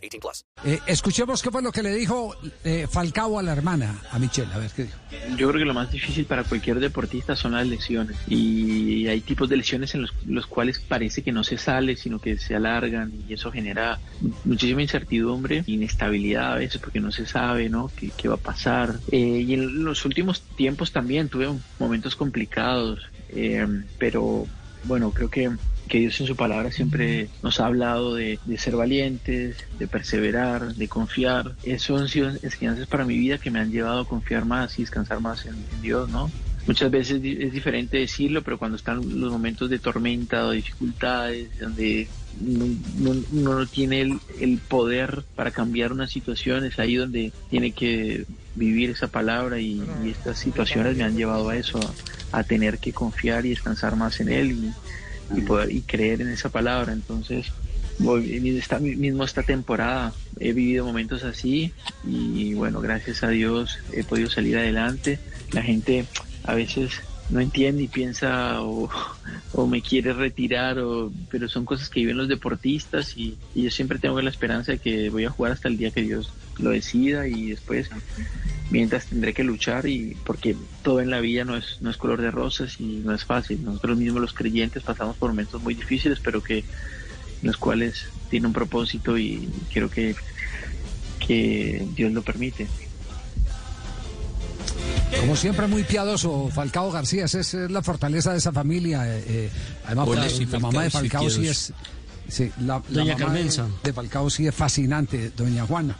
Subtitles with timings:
[0.00, 0.44] 18 plus.
[0.64, 4.52] Eh, escuchemos qué fue lo que le dijo eh, Falcao a la hermana, a Michelle.
[4.52, 4.98] A ver qué dijo.
[5.36, 8.16] Yo creo que lo más difícil para cualquier deportista son las lesiones.
[8.28, 12.18] Y hay tipos de lesiones en los, los cuales parece que no se sale, sino
[12.18, 13.12] que se alargan.
[13.28, 13.98] Y eso genera
[14.44, 17.90] muchísima incertidumbre, inestabilidad a veces, porque no se sabe, ¿no?
[17.96, 18.98] ¿Qué, qué va a pasar?
[19.10, 23.66] Eh, y en los últimos tiempos también tuve momentos complicados, eh,
[23.98, 24.46] pero
[24.84, 25.50] bueno, creo que,
[25.90, 30.74] que, Dios en su palabra siempre nos ha hablado de, de, ser valientes, de perseverar,
[30.74, 31.54] de confiar.
[31.64, 34.82] Eso han sido enseñanzas para mi vida que me han llevado a confiar más y
[34.82, 36.30] descansar más en, en Dios, ¿no?
[36.66, 42.06] Muchas veces es diferente decirlo, pero cuando están los momentos de tormenta o dificultades, donde
[42.40, 42.66] uno
[42.98, 47.72] no, no, no, tiene el, el, poder para cambiar una situación, es ahí donde tiene
[47.72, 51.80] que vivir esa palabra y, y estas situaciones me han llevado a eso,
[52.32, 54.72] a, a, tener que confiar y descansar más en Él y,
[55.36, 56.92] y poder y creer en esa palabra.
[56.92, 57.46] Entonces,
[58.44, 61.72] esta, mismo esta temporada he vivido momentos así
[62.04, 65.18] y bueno, gracias a Dios he podido salir adelante.
[65.52, 66.06] La gente
[66.44, 67.00] a veces
[67.30, 72.28] no entiende y piensa o, me quiere retirar, o, pero son cosas que viven los
[72.28, 75.76] deportistas y, y, yo siempre tengo la esperanza de que voy a jugar hasta el
[75.76, 77.90] día que Dios lo decida y después
[78.70, 82.20] mientras tendré que luchar y porque todo en la vida no es, no es color
[82.20, 83.64] de rosas y no es fácil.
[83.64, 86.64] Nosotros mismos los creyentes pasamos por momentos muy difíciles, pero que
[87.42, 90.14] los cuales tiene un propósito y creo que,
[91.26, 92.68] que Dios lo permite.
[95.18, 99.02] Como siempre, muy piadoso, Falcao García, esa es la fortaleza de esa familia.
[99.06, 99.50] Eh,
[99.86, 101.72] además, Hola, la, mamá de Falcao sí, es.
[102.28, 105.96] Sí, la, doña mamá de, Falcao sí es fascinante, doña Juana.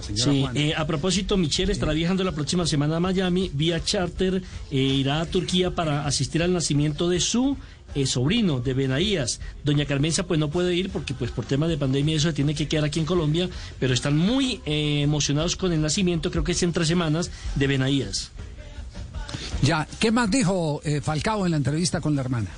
[0.00, 0.60] Sí, Juana.
[0.60, 5.20] eh, a propósito, Michelle estará viajando la próxima semana a Miami vía charter, eh, irá
[5.20, 7.56] a Turquía para asistir al nacimiento de su
[7.94, 9.40] eh, sobrino de Benaías.
[9.62, 12.54] Doña Carmenza pues no puede ir porque pues por tema de pandemia eso se tiene
[12.54, 16.52] que quedar aquí en Colombia, pero están muy eh, emocionados con el nacimiento, creo que
[16.52, 18.32] es en tres semanas, de Benaías.
[19.62, 22.50] Ya, ¿qué más dijo eh, Falcao en la entrevista con la hermana?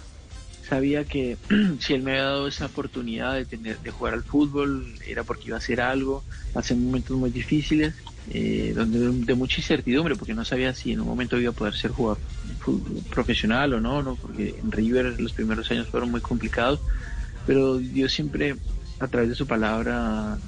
[0.68, 1.36] Sabía que
[1.78, 5.48] si él me había dado esa oportunidad de tener de jugar al fútbol era porque
[5.48, 7.94] iba a hacer algo, hace momentos muy difíciles,
[8.30, 11.74] eh, donde de mucha incertidumbre, porque no sabía si en un momento iba a poder
[11.74, 12.18] ser jugador
[13.10, 16.80] profesional o no, no, porque en River los primeros años fueron muy complicados,
[17.46, 18.56] pero Dios siempre
[18.98, 20.38] a través de su palabra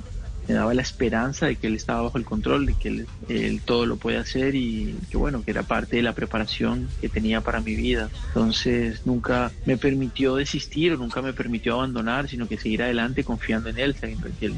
[0.48, 3.60] me daba la esperanza de que él estaba bajo el control, de que él, él,
[3.62, 7.42] todo lo puede hacer y que bueno, que era parte de la preparación que tenía
[7.42, 8.08] para mi vida.
[8.28, 13.78] Entonces nunca me permitió desistir, nunca me permitió abandonar, sino que seguir adelante confiando en
[13.78, 14.54] él, sabiendo que él,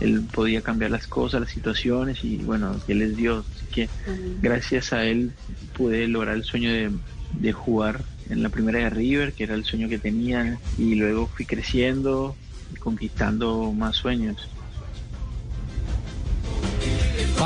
[0.00, 3.44] él podía cambiar las cosas, las situaciones y bueno, que él es Dios.
[3.56, 3.88] Así que
[4.40, 5.32] gracias a él
[5.76, 6.92] pude lograr el sueño de,
[7.40, 11.26] de jugar en la primera de River, que era el sueño que tenía, y luego
[11.26, 12.36] fui creciendo,
[12.78, 14.48] conquistando más sueños.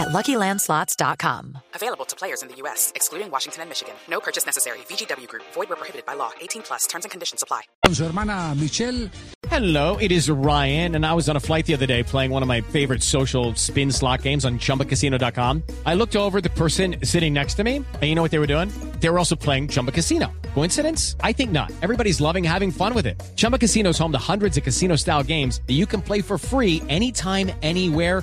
[0.00, 1.58] at LuckyLandSlots.com.
[1.74, 3.94] Available to players in the U.S., excluding Washington and Michigan.
[4.08, 4.78] No purchase necessary.
[4.88, 5.44] VGW Group.
[5.52, 6.32] Void where prohibited by law.
[6.40, 6.86] 18 plus.
[6.86, 7.62] Terms and conditions apply.
[7.84, 9.10] Con su hermana Michelle.
[9.48, 12.42] Hello, it is Ryan, and I was on a flight the other day playing one
[12.42, 15.64] of my favorite social spin slot games on ChumbaCasino.com.
[15.84, 18.46] I looked over the person sitting next to me, and you know what they were
[18.46, 18.70] doing?
[19.00, 20.30] They were also playing Chumba Casino.
[20.54, 21.16] Coincidence?
[21.20, 21.72] I think not.
[21.82, 23.20] Everybody's loving having fun with it.
[23.34, 26.80] Chumba Casino is home to hundreds of casino-style games that you can play for free
[26.88, 28.22] anytime, anywhere